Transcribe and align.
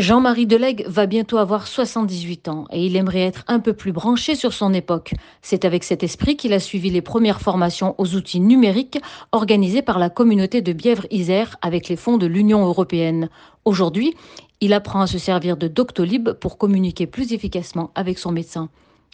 Jean-Marie 0.00 0.46
Delegue 0.46 0.86
va 0.88 1.04
bientôt 1.04 1.36
avoir 1.36 1.66
78 1.66 2.48
ans 2.48 2.64
et 2.72 2.86
il 2.86 2.96
aimerait 2.96 3.20
être 3.20 3.44
un 3.48 3.60
peu 3.60 3.74
plus 3.74 3.92
branché 3.92 4.34
sur 4.34 4.54
son 4.54 4.72
époque. 4.72 5.12
C'est 5.42 5.66
avec 5.66 5.84
cet 5.84 6.02
esprit 6.02 6.38
qu'il 6.38 6.54
a 6.54 6.58
suivi 6.58 6.88
les 6.88 7.02
premières 7.02 7.42
formations 7.42 7.94
aux 7.98 8.14
outils 8.14 8.40
numériques 8.40 8.98
organisées 9.30 9.82
par 9.82 9.98
la 9.98 10.08
communauté 10.08 10.62
de 10.62 10.72
Bièvre-Isère 10.72 11.56
avec 11.60 11.88
les 11.88 11.96
fonds 11.96 12.16
de 12.16 12.24
l'Union 12.24 12.64
européenne. 12.64 13.28
Aujourd'hui, 13.66 14.14
il 14.62 14.72
apprend 14.72 15.02
à 15.02 15.06
se 15.06 15.18
servir 15.18 15.58
de 15.58 15.68
Doctolib 15.68 16.30
pour 16.32 16.56
communiquer 16.56 17.06
plus 17.06 17.34
efficacement 17.34 17.90
avec 17.94 18.18
son 18.18 18.32
médecin. 18.32 18.70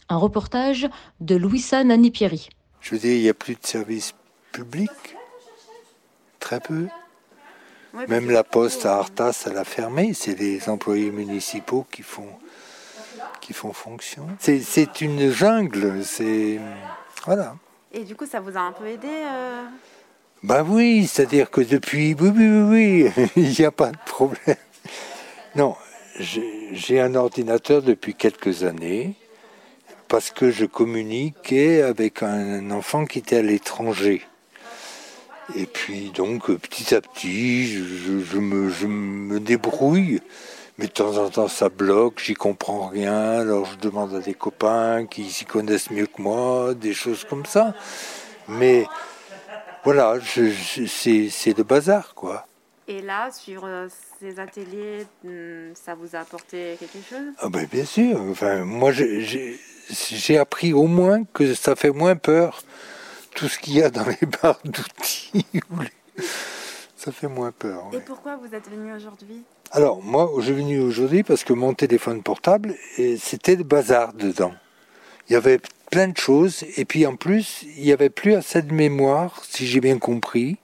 Un 0.09 0.19
reportage 0.19 0.89
de 1.21 1.35
Louisa 1.35 1.83
Nani-Pierry. 1.83 2.49
Je 2.81 2.95
dire, 2.95 3.13
il 3.13 3.23
n'y 3.23 3.29
a 3.29 3.35
plus 3.35 3.55
de 3.55 3.67
service 3.67 4.15
public. 4.53 4.91
Très 6.39 6.61
peu. 6.61 6.87
Même 8.09 8.31
la 8.31 8.45
poste 8.45 8.87
à 8.87 8.97
Artas, 8.97 9.45
elle 9.47 9.57
a 9.57 9.65
fermé. 9.65 10.13
C'est 10.15 10.39
les 10.39 10.69
employés 10.69 11.11
municipaux 11.11 11.87
qui 11.91 12.03
font, 12.03 12.29
qui 13.41 13.53
font 13.53 13.73
fonction. 13.73 14.27
C'est 14.39 15.01
une 15.01 15.31
jungle. 15.31 16.05
C'est 16.05 16.61
voilà. 17.25 17.57
Et 17.93 18.05
du 18.05 18.15
coup, 18.15 18.27
ça 18.27 18.41
vous 18.41 18.57
a 18.57 18.61
un 18.61 18.73
peu 18.73 18.87
aidé 18.87 19.09
euh... 19.09 19.65
Ben 20.43 20.65
oui, 20.69 21.07
c'est-à-dire 21.07 21.51
que 21.51 21.63
depuis, 21.63 22.15
oui, 22.15 22.29
oui, 22.29 22.49
oui, 22.49 23.13
oui, 23.17 23.31
il 23.37 23.51
n'y 23.59 23.65
a 23.65 23.71
pas 23.71 23.91
de 23.91 23.97
problème. 24.05 24.57
Non, 25.55 25.75
j'ai 26.21 27.01
un 27.01 27.15
ordinateur 27.15 27.83
depuis 27.83 28.15
quelques 28.15 28.63
années 28.63 29.15
parce 30.09 30.31
que 30.31 30.51
je 30.51 30.67
communiquais 30.67 31.83
avec 31.83 32.23
un 32.23 32.71
enfant 32.71 33.07
qui 33.07 33.19
était 33.19 33.39
à 33.39 33.43
l'étranger. 33.43 34.23
Et 35.55 35.67
puis 35.67 36.11
donc 36.11 36.51
petit 36.57 36.95
à 36.95 37.01
petit, 37.01 37.67
je, 37.67 38.39
me, 38.39 38.69
je, 38.69 38.87
me, 38.87 39.39
débrouille. 39.41 40.21
Mais 40.79 40.87
de 40.87 40.93
temps 40.93 41.17
en 41.17 41.31
temps, 41.31 41.49
ça 41.49 41.69
bloque, 41.69 42.21
j'y 42.23 42.35
comprends 42.35 42.89
rien. 42.89 43.41
Alors 43.41 43.67
je 43.67 43.77
demande 43.77 44.15
à 44.15 44.21
des 44.21 44.35
copains 44.35 45.07
qui 45.07 45.31
s'y 45.31 45.45
connaissent 45.45 45.91
mieux 45.91 46.07
que 46.07 46.21
moi, 46.21 46.75
des 46.75 46.93
choses 46.93 47.25
comme 47.25 47.47
ça. 47.47 47.75
Mais 48.49 48.87
voilà, 49.85 50.19
c'est 50.25 51.57
le 51.57 51.63
bazar, 51.63 52.15
quoi. 52.15 52.47
Et 52.89 53.03
là, 53.03 53.31
sur 53.33 53.65
euh, 53.65 53.89
ces 54.21 54.39
ateliers, 54.39 55.07
hmm, 55.25 55.75
ça 55.75 55.95
vous 55.95 56.15
a 56.15 56.21
apporté 56.21 56.77
quelque 56.79 56.99
chose? 57.09 57.35
Ah 57.39 57.49
ben, 57.49 57.67
Bien 57.67 57.85
sûr. 57.85 58.21
Enfin, 58.31 58.65
moi, 58.65 58.93
j'ai 58.93 60.39
appris 60.39 60.73
au 60.73 60.87
moins 60.87 61.25
que 61.25 61.55
ça 61.55 61.75
fait 61.75 61.91
moins 61.91 62.15
peur 62.15 62.63
tout 63.37 63.49
ce 63.49 63.59
qu'il 63.59 63.75
y 63.75 63.83
a 63.83 63.91
dans 63.91 64.07
les 64.07 64.27
barres 64.27 64.59
d'outils. 64.65 65.47
Ça 66.97 67.13
fait 67.13 67.29
moins 67.29 67.53
peur. 67.53 67.85
Et 67.93 68.01
pourquoi 68.01 68.37
vous 68.37 68.53
êtes 68.55 68.69
venu 68.69 68.93
aujourd'hui? 68.93 69.45
Alors, 69.71 70.03
moi, 70.03 70.33
je 70.39 70.47
suis 70.47 70.55
venu 70.55 70.81
aujourd'hui 70.81 71.23
parce 71.23 71.45
que 71.45 71.53
mon 71.53 71.75
téléphone 71.75 72.23
portable, 72.23 72.75
c'était 73.19 73.55
le 73.55 73.63
bazar 73.63 74.15
dedans. 74.15 74.55
Il 75.29 75.35
y 75.35 75.37
avait 75.37 75.61
plein 75.91 76.09
de 76.09 76.17
choses, 76.17 76.65
et 76.77 76.85
puis 76.85 77.07
en 77.07 77.15
plus, 77.15 77.65
il 77.77 77.85
n'y 77.85 77.93
avait 77.93 78.11
plus 78.11 78.35
assez 78.35 78.63
de 78.63 78.73
mémoire, 78.73 79.43
si 79.49 79.67
j'ai 79.67 79.81
bien 79.81 79.99
compris. 79.99 80.57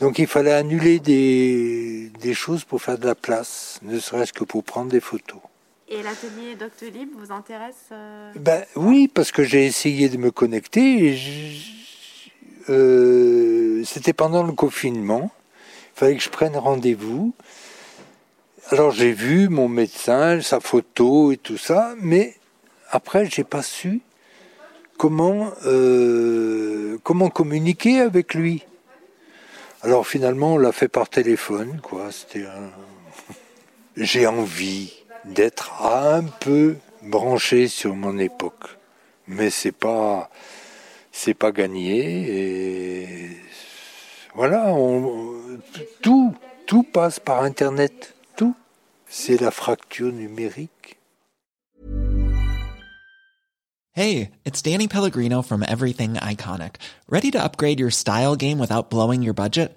Donc 0.00 0.18
il 0.18 0.26
fallait 0.26 0.52
annuler 0.52 1.00
des, 1.00 2.10
des 2.20 2.34
choses 2.34 2.64
pour 2.64 2.80
faire 2.80 2.98
de 2.98 3.06
la 3.06 3.14
place, 3.14 3.78
ne 3.82 3.98
serait-ce 3.98 4.32
que 4.32 4.44
pour 4.44 4.64
prendre 4.64 4.90
des 4.90 5.00
photos. 5.00 5.40
Et 5.90 6.02
l'atelier 6.02 6.54
Doctolib 6.54 7.08
vous 7.18 7.32
intéresse 7.32 7.86
euh 7.92 8.30
ben, 8.36 8.62
Oui, 8.76 9.08
parce 9.08 9.32
que 9.32 9.42
j'ai 9.42 9.64
essayé 9.64 10.10
de 10.10 10.18
me 10.18 10.30
connecter. 10.30 11.18
Euh, 12.68 13.82
c'était 13.84 14.12
pendant 14.12 14.42
le 14.42 14.52
confinement. 14.52 15.30
Il 15.96 15.98
fallait 15.98 16.16
que 16.16 16.22
je 16.22 16.28
prenne 16.28 16.56
rendez-vous. 16.56 17.32
Alors 18.70 18.90
j'ai 18.90 19.12
vu 19.12 19.48
mon 19.48 19.66
médecin, 19.66 20.42
sa 20.42 20.60
photo 20.60 21.32
et 21.32 21.38
tout 21.38 21.56
ça, 21.56 21.94
mais 21.98 22.36
après 22.90 23.24
j'ai 23.24 23.44
pas 23.44 23.62
su 23.62 24.02
comment 24.98 25.50
euh, 25.64 26.98
comment 27.02 27.30
communiquer 27.30 28.00
avec 28.00 28.34
lui. 28.34 28.62
Alors 29.80 30.06
finalement 30.06 30.54
on 30.54 30.58
l'a 30.58 30.72
fait 30.72 30.88
par 30.88 31.08
téléphone, 31.08 31.80
quoi. 31.82 32.12
C'était 32.12 32.44
j'ai 33.96 34.26
envie 34.26 34.92
d'être 35.24 35.82
un 35.82 36.24
peu 36.24 36.76
branché 37.02 37.68
sur 37.68 37.94
mon 37.94 38.18
époque. 38.18 38.76
Mais 39.26 39.50
c'est 39.50 39.72
pas 39.72 40.30
c'est 41.12 41.34
pas 41.34 41.52
gagné 41.52 41.98
et 42.30 43.36
voilà, 44.34 44.72
tout 46.02 46.34
tout 46.66 46.82
passe 46.82 47.18
par 47.18 47.42
internet, 47.42 48.14
tout. 48.36 48.54
C'est 49.08 49.40
la 49.40 49.50
fracture 49.50 50.12
numérique. 50.12 50.98
Hey, 53.94 54.30
it's 54.44 54.62
Danny 54.62 54.86
Pellegrino 54.86 55.42
from 55.42 55.64
Everything 55.66 56.14
Iconic. 56.14 56.76
Ready 57.08 57.32
to 57.32 57.42
upgrade 57.42 57.80
your 57.80 57.90
style 57.90 58.36
game 58.36 58.60
without 58.60 58.90
blowing 58.90 59.22
your 59.22 59.34
budget? 59.34 59.76